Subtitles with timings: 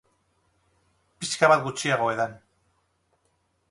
[1.19, 2.37] Pixka bat gutxiago edan.